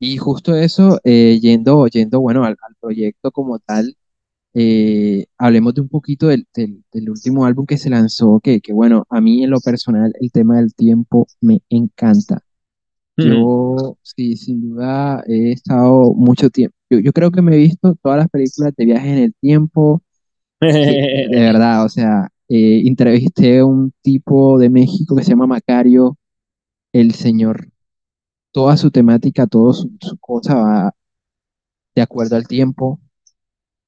[0.00, 3.96] Y justo eso, eh, yendo, yendo, bueno, al, al proyecto como tal,
[4.54, 8.72] eh, hablemos de un poquito del, del, del último álbum que se lanzó, que, que
[8.72, 12.42] bueno, a mí en lo personal el tema del tiempo me encanta.
[13.20, 16.76] Yo, sí, sin duda he estado mucho tiempo.
[16.90, 20.02] Yo, yo creo que me he visto todas las películas de viajes en el tiempo,
[20.60, 26.16] de verdad, o sea, eh, entrevisté a un tipo de México que se llama Macario,
[26.92, 27.68] el señor,
[28.52, 30.94] toda su temática, toda su, su cosa va
[31.94, 33.00] de acuerdo al tiempo.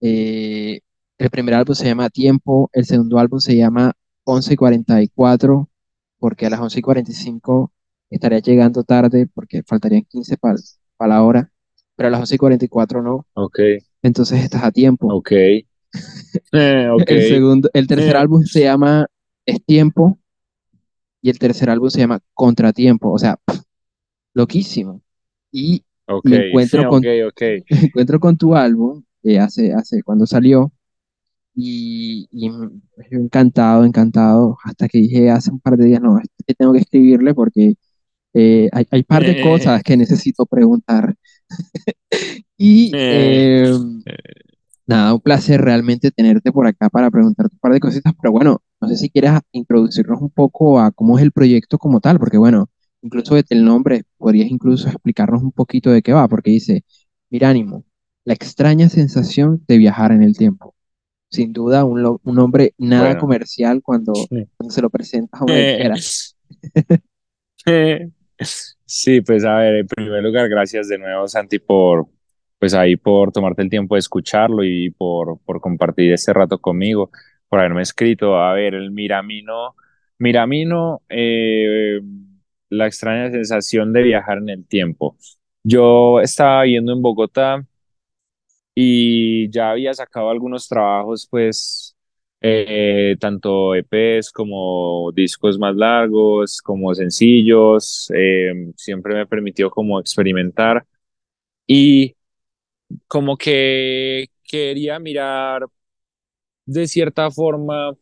[0.01, 0.81] Eh,
[1.19, 3.93] el primer álbum se llama Tiempo, el segundo álbum se llama
[4.25, 5.69] once y cuarenta y cuatro
[6.19, 7.73] porque a las once y cuarenta y cinco
[8.11, 10.57] estaría llegando tarde, porque faltarían 15 para
[11.01, 11.51] la hora,
[11.97, 13.59] pero a las once y cuarenta y cuatro no, Ok,
[14.03, 15.15] entonces estás a tiempo.
[15.15, 15.33] ok,
[16.53, 17.11] eh, ok.
[17.11, 19.07] El segundo, el tercer eh, álbum se llama
[19.47, 20.19] Es Tiempo
[21.23, 23.61] y el tercer álbum se llama Contratiempo, o sea, pff,
[24.35, 25.03] loquísimo.
[25.53, 25.85] Y
[26.23, 27.09] me encuentro con,
[27.71, 30.73] me encuentro con tu álbum, eh, hace, hace, cuando salió,
[31.55, 36.29] Y, y yo encantado, encantado, hasta que dije hace un par de días, no, es
[36.47, 37.75] que tengo que escribirle porque
[38.35, 41.15] eh, hay, hay par de cosas que necesito preguntar.
[42.63, 43.73] Y Eh,
[44.87, 48.63] nada, un placer realmente tenerte por acá para preguntarte un par de cositas, pero bueno,
[48.81, 52.39] no sé si quieres introducirnos un poco a cómo es el proyecto como tal, porque
[52.39, 52.69] bueno,
[53.03, 56.85] incluso desde el nombre podrías incluso explicarnos un poquito de qué va, porque dice,
[57.31, 57.85] mira ánimo,
[58.25, 60.75] la extraña sensación de viajar en el tiempo.
[61.31, 63.17] Sin duda, un, lo- un hombre nada bueno.
[63.17, 66.05] comercial cuando, cuando se lo presentas a una Eh, disquera.
[68.85, 72.09] Sí, pues a ver, en primer lugar, gracias de nuevo, Santi, por,
[72.59, 77.11] pues ahí por tomarte el tiempo de escucharlo y por, por compartir este rato conmigo,
[77.49, 78.37] por haberme escrito.
[78.37, 79.77] A ver, el Miramino,
[80.19, 82.01] Miramino, eh,
[82.71, 85.17] la extraña sensación de viajar en el tiempo.
[85.65, 87.67] Yo estaba viviendo en Bogotá
[88.75, 91.97] y ya había sacado algunos trabajos, pues,
[92.41, 100.87] eh, tanto EPs como discos más largos, como sencillos, eh, siempre me permitió como experimentar
[101.67, 102.17] y
[103.09, 105.67] como que quería mirar
[106.67, 107.95] de cierta forma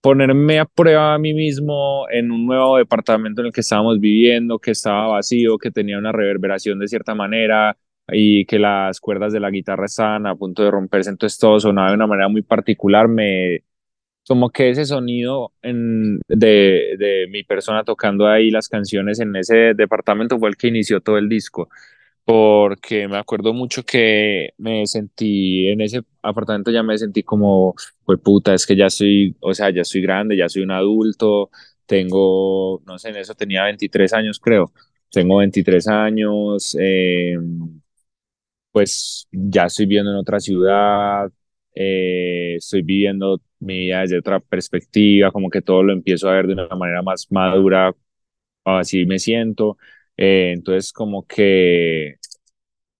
[0.00, 4.58] ponerme a prueba a mí mismo en un nuevo departamento en el que estábamos viviendo,
[4.58, 7.76] que estaba vacío, que tenía una reverberación de cierta manera
[8.08, 11.90] y que las cuerdas de la guitarra estaban a punto de romperse, entonces todo sonaba
[11.90, 13.64] de una manera muy particular, me
[14.26, 19.74] como que ese sonido en, de, de mi persona tocando ahí las canciones en ese
[19.74, 21.68] departamento fue el que inició todo el disco
[22.24, 28.20] porque me acuerdo mucho que me sentí en ese apartamento, ya me sentí como, pues
[28.20, 31.50] puta, es que ya soy, o sea, ya soy grande, ya soy un adulto,
[31.86, 34.72] tengo, no sé, en eso tenía 23 años, creo,
[35.10, 37.36] tengo 23 años, eh,
[38.72, 41.30] pues ya estoy viviendo en otra ciudad,
[41.74, 46.46] eh, estoy viviendo mi vida desde otra perspectiva, como que todo lo empiezo a ver
[46.46, 47.94] de una manera más madura,
[48.64, 49.78] así me siento.
[50.16, 52.16] Eh, entonces, como que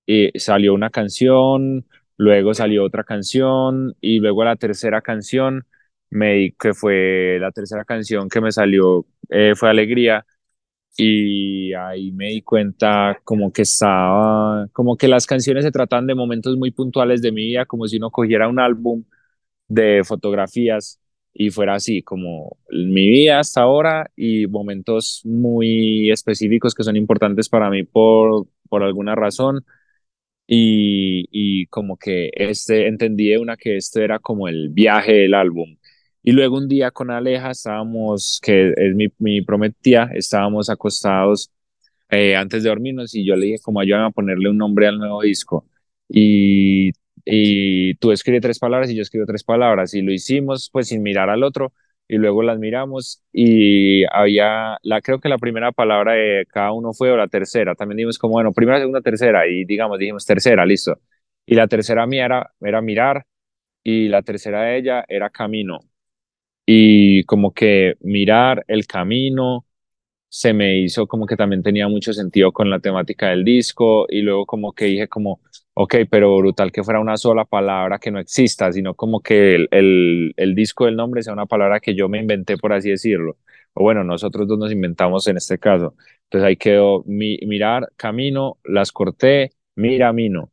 [0.06, 1.86] eh, salió una canción,
[2.18, 5.66] luego salió otra canción y luego la tercera canción,
[6.10, 10.26] me que fue la tercera canción que me salió, eh, fue Alegría.
[10.96, 16.14] Y ahí me di cuenta como que estaba, como que las canciones se tratan de
[16.16, 19.04] momentos muy puntuales de mi vida, como si uno cogiera un álbum
[19.68, 21.00] de fotografías
[21.34, 27.48] y fuera así, como mi vida hasta ahora y momentos muy específicos que son importantes
[27.48, 29.64] para mí por, por alguna razón
[30.48, 35.34] y, y como que este, entendí de una que este era como el viaje del
[35.34, 35.76] álbum.
[36.22, 41.50] Y luego un día con Aleja estábamos, que es mi, mi prometida, estábamos acostados
[42.10, 44.98] eh, antes de dormirnos y yo le dije como ayúdame a ponerle un nombre al
[44.98, 45.66] nuevo disco.
[46.08, 46.92] Y,
[47.24, 51.02] y tú escribes tres palabras y yo escribo tres palabras y lo hicimos pues sin
[51.02, 51.72] mirar al otro
[52.08, 56.92] y luego las miramos y había, la, creo que la primera palabra de cada uno
[56.94, 60.64] fue o la tercera, también dijimos como, bueno, primera, segunda, tercera y digamos, dijimos tercera,
[60.66, 60.98] listo.
[61.46, 63.26] Y la tercera mía era, era mirar
[63.84, 65.80] y la tercera de ella era camino.
[66.66, 69.66] Y como que mirar el camino
[70.28, 74.22] se me hizo como que también tenía mucho sentido con la temática del disco y
[74.22, 75.40] luego como que dije como,
[75.80, 79.68] ok, pero brutal que fuera una sola palabra que no exista, sino como que el,
[79.70, 83.36] el, el disco del nombre sea una palabra que yo me inventé, por así decirlo.
[83.74, 85.94] O bueno, nosotros dos nos inventamos en este caso.
[86.24, 90.50] Entonces ahí quedó mi, mirar, camino, las corté, miramino.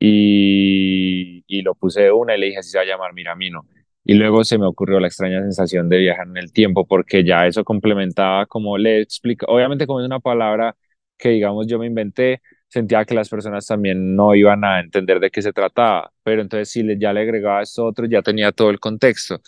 [0.00, 3.66] Y, y lo puse de una y le dije así se va a llamar Miramino.
[4.04, 7.46] Y luego se me ocurrió la extraña sensación de viajar en el tiempo, porque ya
[7.46, 10.76] eso complementaba como le explica, obviamente como es una palabra
[11.18, 15.30] que digamos yo me inventé, sentía que las personas también no iban a entender de
[15.30, 18.80] qué se trataba, pero entonces si ya le agregaba esto otro, ya tenía todo el
[18.80, 19.40] contexto.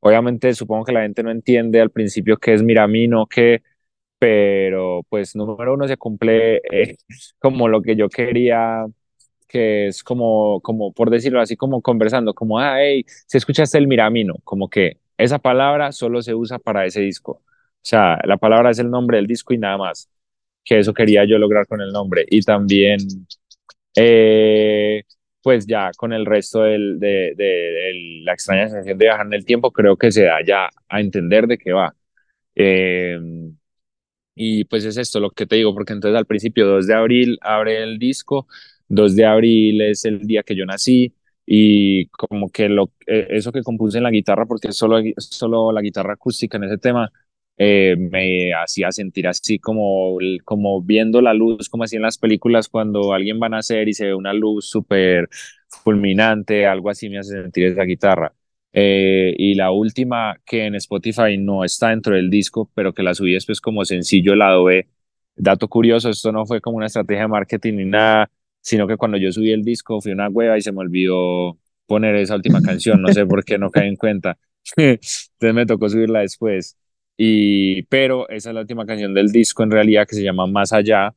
[0.00, 3.62] Obviamente supongo que la gente no entiende al principio qué es Miramino, qué,
[4.18, 6.96] pero pues número uno se cumple eh,
[7.38, 8.86] como lo que yo quería
[9.48, 13.88] que es como, como, por decirlo así, como conversando, como, ah, hey, si escuchaste el
[13.88, 17.32] Miramino, como que esa palabra solo se usa para ese disco.
[17.32, 17.42] O
[17.82, 20.10] sea, la palabra es el nombre del disco y nada más,
[20.68, 22.26] que eso quería yo lograr con el nombre.
[22.30, 22.98] Y también,
[23.96, 25.02] eh,
[25.42, 29.34] pues ya con el resto del, de, de, de, la extraña sensación de viajar en
[29.34, 31.94] el tiempo, creo que se da ya a entender de qué va.
[32.54, 33.18] Eh,
[34.34, 37.38] y pues es esto lo que te digo, porque entonces al principio 2 de abril
[37.42, 38.46] abre el disco
[38.88, 41.14] 2 de abril es el día que yo nací
[41.46, 45.80] y como que lo, eh, eso que compuse en la guitarra, porque solo, solo la
[45.82, 47.10] guitarra acústica en ese tema,
[47.58, 52.68] eh, me hacía sentir así como, como viendo la luz, como así en las películas
[52.68, 55.28] cuando alguien va a nacer y se ve una luz súper
[55.68, 58.32] fulminante, algo así me hace sentir esa guitarra.
[58.72, 63.14] Eh, y la última que en Spotify no está dentro del disco, pero que la
[63.14, 64.86] subí después como sencillo lado B.
[65.36, 69.18] Dato curioso, esto no fue como una estrategia de marketing ni nada, sino que cuando
[69.18, 73.00] yo subí el disco fui una hueva y se me olvidó poner esa última canción,
[73.02, 74.38] no sé por qué no caí en cuenta.
[74.76, 76.76] Entonces me tocó subirla después.
[77.20, 80.72] Y, pero esa es la última canción del disco en realidad que se llama Más
[80.72, 81.14] Allá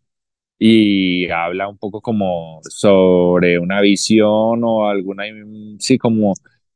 [0.59, 5.25] y habla un poco como sobre una visión o alguna,
[5.79, 6.33] sí, como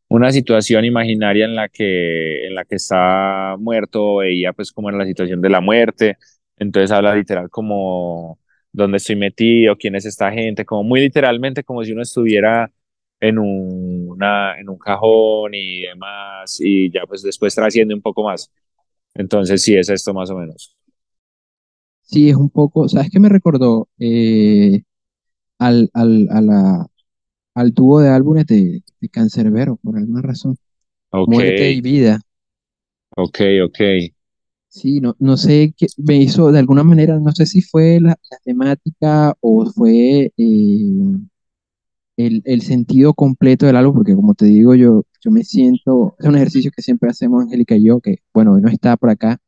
[0.09, 4.97] una situación imaginaria en la que, en la que está muerto, veía pues como en
[4.99, 6.17] la situación de la muerte.
[6.57, 8.39] Entonces habla literal como
[8.71, 12.71] dónde estoy metido, quién es esta gente, como muy literalmente como si uno estuviera
[13.19, 18.51] en, una, en un cajón y demás, y ya pues después trasciende un poco más.
[19.15, 20.75] Entonces sí, es esto más o menos.
[22.03, 23.89] Sí, es un poco, ¿sabes qué me recordó?
[23.99, 24.83] Eh,
[25.59, 26.87] al, al, a la,
[27.55, 30.57] al dúo de álbumes de, de Cancerbero, por alguna razón.
[31.11, 31.35] Okay.
[31.35, 32.21] Muerte y vida.
[33.17, 33.79] Ok, ok.
[34.67, 38.09] Sí, no, no sé qué me hizo de alguna manera, no sé si fue la,
[38.09, 41.17] la temática o fue eh,
[42.17, 46.25] el, el sentido completo del álbum, porque como te digo, yo, yo me siento, es
[46.27, 49.39] un ejercicio que siempre hacemos Angélica y yo, que bueno, hoy no está por acá,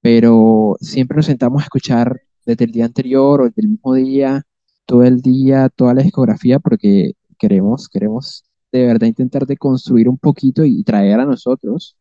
[0.00, 4.42] pero siempre nos sentamos a escuchar desde el día anterior o desde el mismo día,
[4.86, 10.18] todo el día, toda la discografía, porque queremos, queremos de verdad intentar de construir un
[10.18, 11.96] poquito y traer a nosotros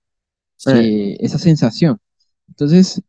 [0.67, 1.99] eh, esa sensación.
[2.47, 3.01] Entonces,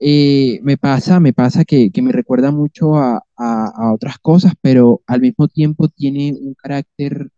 [0.00, 4.54] eh, me pasa, me pasa que, que me recuerda mucho a, a, a otras cosas,
[4.60, 7.30] pero al mismo tiempo tiene un carácter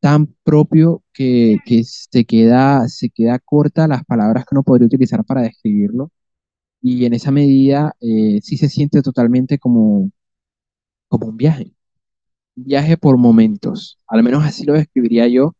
[0.00, 5.24] tan propio que, que se queda, se queda corta las palabras que uno podría utilizar
[5.24, 6.10] para describirlo.
[6.82, 10.10] Y en esa medida eh, sí se siente totalmente como,
[11.08, 11.72] como un viaje,
[12.56, 13.98] un viaje por momentos.
[14.08, 15.54] Al menos así lo describiría yo,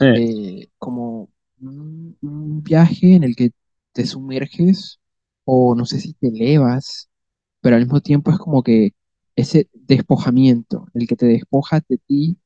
[0.00, 3.52] Eh, eh, como un, un viaje en el que
[3.92, 5.00] te sumerges
[5.44, 7.10] o no sé si te elevas,
[7.60, 8.92] pero al mismo tiempo es como que
[9.36, 12.38] ese despojamiento, el que te despojas de ti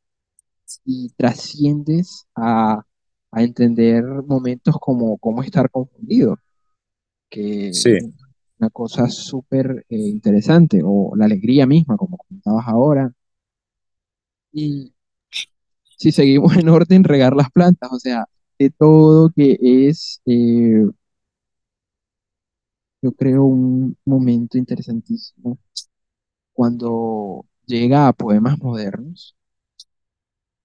[0.84, 2.84] y trasciendes a,
[3.32, 6.38] a entender momentos como, como estar confundido,
[7.30, 7.84] que es
[8.58, 13.12] una cosa súper eh, interesante, o la alegría misma, como comentabas ahora.
[14.52, 14.92] Y
[15.98, 18.26] si seguimos en orden, regar las plantas, o sea,
[18.58, 20.86] de todo que es, eh,
[23.06, 25.58] yo creo, un momento interesantísimo
[26.52, 29.36] cuando llega a poemas modernos,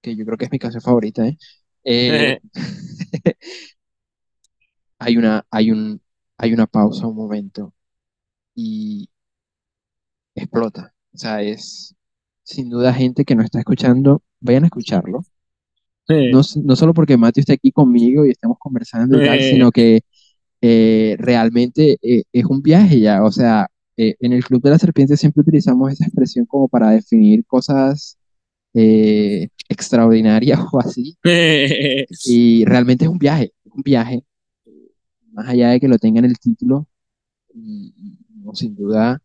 [0.01, 1.37] que yo creo que es mi canción favorita, ¿eh?
[1.83, 2.39] Eh,
[4.99, 6.01] hay una, hay un,
[6.37, 7.75] hay una pausa, un momento,
[8.55, 9.07] y
[10.33, 10.95] explota.
[11.13, 11.95] O sea, es
[12.43, 15.23] sin duda gente que no está escuchando, vayan a escucharlo.
[16.07, 20.01] No, no solo porque Matthew esté aquí conmigo y estemos conversando y tal, sino que
[20.61, 23.23] eh, realmente eh, es un viaje ya.
[23.23, 26.91] O sea, eh, en el Club de la Serpiente siempre utilizamos esa expresión como para
[26.91, 28.17] definir cosas
[28.73, 31.17] eh, extraordinarias o así.
[32.25, 34.23] Y realmente es un viaje, un viaje,
[35.31, 36.87] más allá de que lo tenga en el título.
[37.53, 37.93] Y,
[38.43, 39.21] no, sin duda,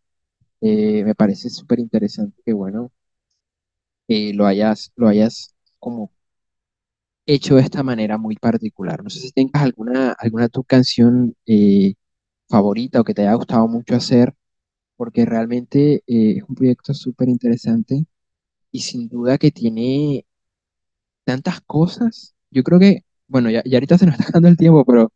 [0.61, 2.91] eh, me parece súper interesante que, bueno,
[4.07, 6.11] eh, lo hayas, lo hayas como
[7.27, 9.03] hecho de esta manera muy particular.
[9.03, 11.95] No sé si tengas alguna, alguna tu canción eh,
[12.49, 14.35] favorita o que te haya gustado mucho hacer,
[14.97, 18.05] porque realmente eh, es un proyecto súper interesante
[18.71, 20.25] y sin duda que tiene
[21.23, 22.35] tantas cosas.
[22.51, 25.11] Yo creo que bueno, ya, ya ahorita se nos está acabando el tiempo, pero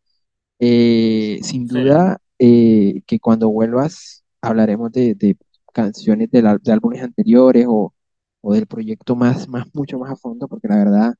[0.60, 5.36] eh, sin duda eh, que cuando vuelvas hablaremos de, de
[5.74, 7.94] canciones del al- de, álbumes anteriores o,
[8.42, 11.14] o del proyecto más, más, mucho más a fondo, porque la verdad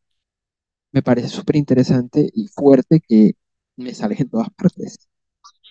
[0.92, 3.32] me parece súper interesante y fuerte que
[3.76, 5.08] me sales en todas partes.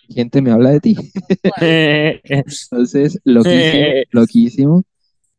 [0.10, 0.98] Gente me habla de ti.
[2.24, 4.84] Entonces, loquísimo, loquísimo.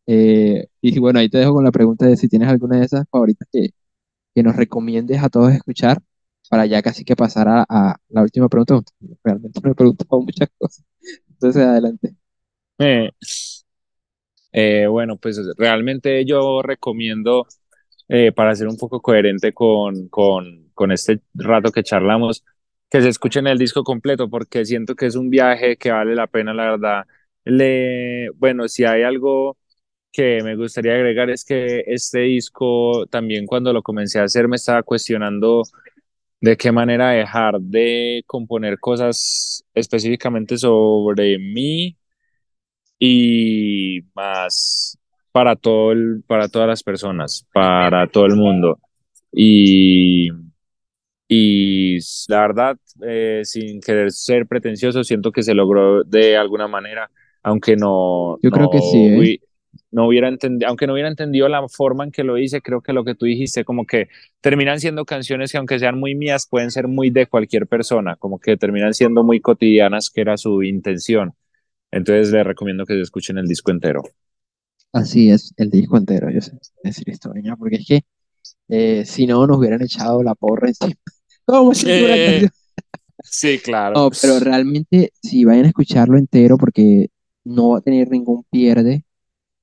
[0.06, 3.06] Eh, y bueno, ahí te dejo con la pregunta de si tienes alguna de esas
[3.10, 3.70] favoritas que,
[4.34, 5.98] que nos recomiendes a todos escuchar
[6.50, 8.82] para ya casi que pasar a, a la última pregunta.
[9.24, 10.84] Realmente me he preguntado muchas cosas.
[11.30, 12.16] Entonces, adelante.
[14.52, 17.46] Eh, bueno, pues realmente yo recomiendo,
[18.12, 22.44] eh, para ser un poco coherente con, con, con este rato que charlamos,
[22.90, 26.26] que se escuchen el disco completo, porque siento que es un viaje que vale la
[26.26, 27.04] pena, la verdad.
[27.44, 29.56] Le, bueno, si hay algo
[30.12, 34.56] que me gustaría agregar es que este disco también cuando lo comencé a hacer me
[34.56, 35.62] estaba cuestionando
[36.40, 41.96] de qué manera dejar de componer cosas específicamente sobre mí
[42.98, 44.98] y más
[45.32, 48.78] para todo el, para todas las personas, para todo el mundo.
[49.32, 50.28] Y,
[51.26, 52.76] y la verdad,
[53.06, 57.10] eh, sin querer ser pretencioso, siento que se logró de alguna manera,
[57.42, 59.40] aunque no, Yo no, creo que sí, ¿eh?
[59.90, 62.92] no hubiera entendido, aunque no hubiera entendido la forma en que lo hice, creo que
[62.92, 64.08] lo que tú dijiste, como que
[64.42, 68.38] terminan siendo canciones que aunque sean muy mías, pueden ser muy de cualquier persona, como
[68.38, 71.32] que terminan siendo muy cotidianas, que era su intención.
[71.90, 74.02] Entonces les recomiendo que se escuchen el disco entero.
[74.92, 76.52] Así es, el disco entero, yo sé
[76.84, 77.56] decir esto, ¿no?
[77.56, 78.04] porque es que
[78.68, 80.94] eh, si no nos hubieran echado la porra encima.
[81.46, 82.48] ¿Cómo se Eh,
[83.24, 83.94] sí, claro.
[83.94, 87.08] No, pero realmente si vayan a escucharlo entero porque
[87.44, 89.04] no va a tener ningún pierde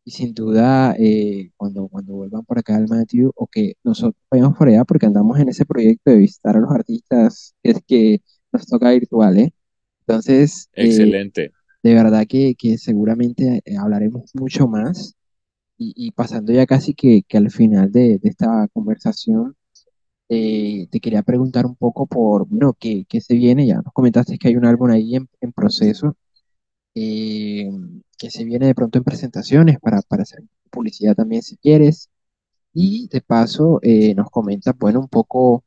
[0.03, 4.57] y sin duda eh, cuando, cuando vuelvan por acá al Matthew o que nosotros vayamos
[4.57, 8.21] por allá porque andamos en ese proyecto de visitar a los artistas es que
[8.51, 9.53] nos toca virtual, ¿eh?
[10.01, 11.51] Entonces, eh, Excelente.
[11.83, 15.15] de verdad que, que seguramente eh, hablaremos mucho más
[15.79, 19.57] y, y pasando ya casi que, que al final de, de esta conversación,
[20.29, 23.67] eh, te quería preguntar un poco por, bueno, ¿qué, qué se viene?
[23.67, 26.17] Ya nos comentaste que hay un álbum ahí en, en proceso,
[26.95, 27.69] eh,
[28.17, 32.09] que se viene de pronto en presentaciones para, para hacer publicidad también si quieres.
[32.73, 35.65] Y de paso eh, nos comenta, bueno, un poco,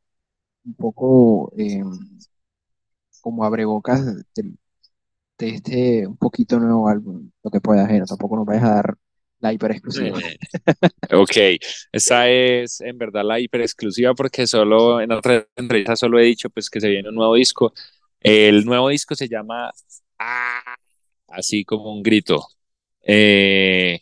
[0.67, 1.83] un poco eh,
[3.21, 4.05] como abrebocas
[4.35, 4.55] de,
[5.39, 8.99] de este un poquito nuevo álbum, lo que puedas, no, tampoco nos vayas a dar
[9.43, 10.19] la hiper exclusiva.
[11.13, 11.37] Ok,
[11.93, 16.49] esa es en verdad la hiper exclusiva porque solo en otra entrevista solo he dicho
[16.51, 17.73] pues que se viene un nuevo disco.
[18.21, 19.71] El nuevo disco se llama
[20.19, 20.77] Ah,
[21.29, 22.47] así como un grito.
[23.03, 24.01] Eh,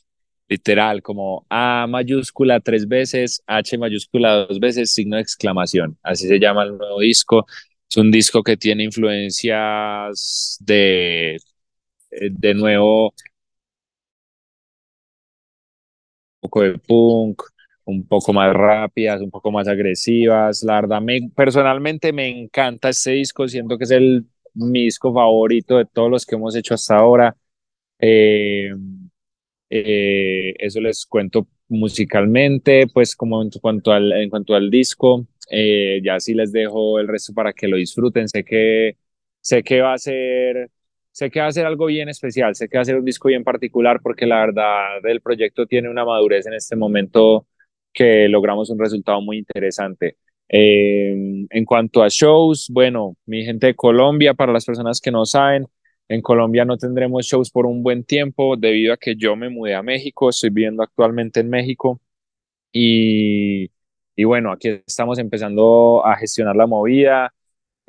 [0.48, 5.98] literal, como A mayúscula tres veces, H mayúscula dos veces, signo de exclamación.
[6.02, 7.46] Así se llama el nuevo disco.
[7.90, 11.36] Es un disco que tiene influencias de,
[12.10, 13.14] eh, de nuevo,
[16.40, 17.42] poco de punk,
[17.84, 20.62] un poco más rápidas, un poco más agresivas.
[20.62, 25.78] La verdad, me, personalmente me encanta este disco, siento que es el mi disco favorito
[25.78, 27.36] de todos los que hemos hecho hasta ahora.
[27.98, 28.72] Eh,
[29.70, 36.00] eh, eso les cuento musicalmente, pues como en cuanto al, en cuanto al disco, eh,
[36.04, 38.28] ya sí les dejo el resto para que lo disfruten.
[38.28, 38.96] Sé que,
[39.40, 40.70] sé que va a ser,
[41.12, 43.28] sé que va a ser algo bien especial, sé que va a ser un disco
[43.28, 47.46] bien particular porque la verdad el proyecto tiene una madurez en este momento
[47.92, 50.16] que logramos un resultado muy interesante.
[50.48, 55.24] Eh, en cuanto a shows, bueno, mi gente de Colombia, para las personas que no
[55.26, 55.66] saben,
[56.08, 59.74] en Colombia no tendremos shows por un buen tiempo debido a que yo me mudé
[59.76, 62.00] a México, estoy viviendo actualmente en México
[62.72, 63.70] y,
[64.16, 67.32] y bueno, aquí estamos empezando a gestionar la movida.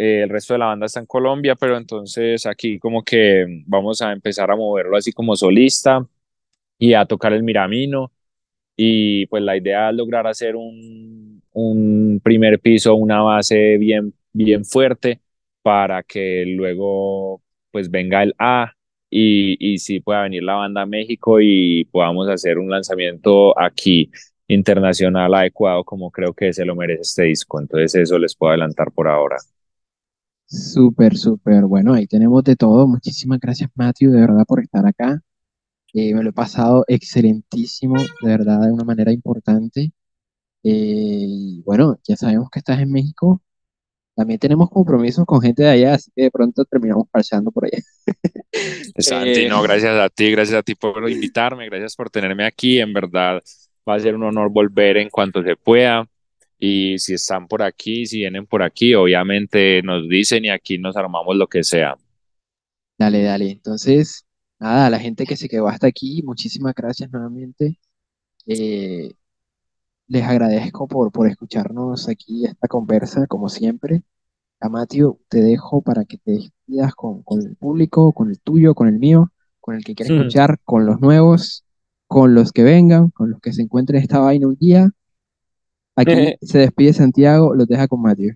[0.04, 4.02] Eh, el resto de la banda está en Colombia, pero entonces aquí como que vamos
[4.02, 6.06] a empezar a moverlo así como solista
[6.80, 8.12] y a tocar el Miramino.
[8.78, 14.66] Y pues la idea es lograr hacer un, un primer piso, una base bien, bien
[14.66, 15.22] fuerte
[15.64, 17.42] para que luego
[17.72, 18.74] pues venga el A
[19.10, 24.12] y, y sí pueda venir la banda a México y podamos hacer un lanzamiento aquí
[24.48, 27.60] internacional adecuado como creo que se lo merece este disco.
[27.62, 29.38] Entonces eso les puedo adelantar por ahora.
[30.52, 31.64] Súper, súper.
[31.64, 32.86] Bueno, ahí tenemos de todo.
[32.88, 35.22] Muchísimas gracias, Matthew, de verdad, por estar acá.
[35.94, 39.94] Eh, me lo he pasado excelentísimo, de verdad, de una manera importante.
[40.64, 43.42] Eh, y bueno, ya sabemos que estás en México.
[44.16, 47.80] También tenemos compromisos con gente de allá, así que de pronto terminamos parchando por allá.
[49.00, 52.80] Santi, Eh, no, gracias a ti, gracias a ti por invitarme, gracias por tenerme aquí.
[52.80, 53.42] En verdad
[53.88, 56.08] va a ser un honor volver en cuanto se pueda.
[56.64, 60.96] Y si están por aquí, si vienen por aquí, obviamente nos dicen y aquí nos
[60.96, 61.98] armamos lo que sea.
[63.00, 63.50] Dale, dale.
[63.50, 64.28] Entonces,
[64.60, 67.80] nada, a la gente que se quedó hasta aquí, muchísimas gracias nuevamente.
[68.46, 69.12] Eh,
[70.08, 74.04] les agradezco por, por escucharnos aquí esta conversa, como siempre.
[74.60, 78.76] A Matthew, te dejo para que te despidas con, con el público, con el tuyo,
[78.76, 81.66] con el mío, con el que quiera escuchar, con los nuevos,
[82.06, 84.92] con los que vengan, con los que se encuentren esta vaina un día.
[86.02, 88.36] Aquí se despide Santiago, los deja con Matthew.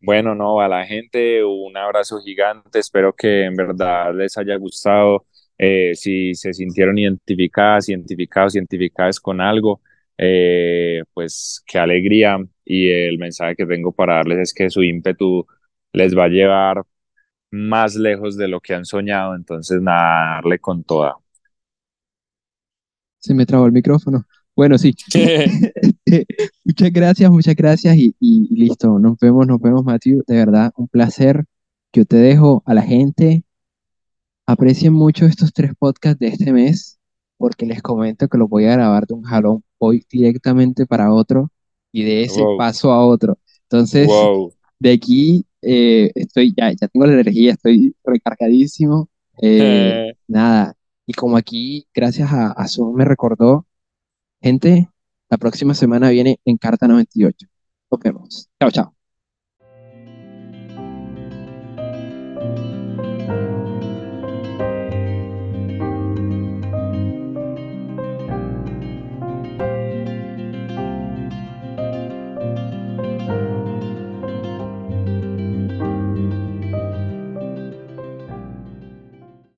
[0.00, 5.26] Bueno, no, a la gente un abrazo gigante, espero que en verdad les haya gustado,
[5.56, 9.80] eh, si se sintieron identificadas, identificados, identificadas con algo,
[10.18, 15.46] eh, pues qué alegría y el mensaje que tengo para darles es que su ímpetu
[15.92, 16.82] les va a llevar
[17.52, 21.14] más lejos de lo que han soñado, entonces nada, darle con toda.
[23.18, 24.26] Se me trabó el micrófono.
[24.54, 24.94] Bueno, sí.
[26.64, 28.98] muchas gracias, muchas gracias y, y, listo.
[28.98, 30.22] Nos vemos, nos vemos, Matthew.
[30.26, 31.44] De verdad, un placer.
[31.92, 33.44] Yo te dejo a la gente.
[34.46, 36.98] Aprecien mucho estos tres podcasts de este mes
[37.36, 39.64] porque les comento que los voy a grabar de un jalón.
[39.80, 41.50] Voy directamente para otro
[41.90, 43.38] y de ese paso a otro.
[43.64, 44.08] Entonces,
[44.78, 49.08] de aquí eh, estoy, ya, ya tengo la energía, estoy recargadísimo.
[49.44, 50.76] Eh, nada,
[51.06, 53.66] y como aquí, gracias a, a Zoom me recordó,
[54.42, 54.88] gente,
[55.30, 57.46] la próxima semana viene en Carta 98.
[57.90, 58.48] Nos vemos.
[58.60, 59.01] Chao, chao.